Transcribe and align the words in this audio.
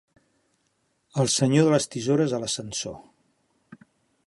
El 1.23 1.29
senyor 1.33 1.69
de 1.69 1.75
les 1.75 1.87
tisores 1.97 2.33
a 2.33 2.41
l'ascensor. 2.45 2.99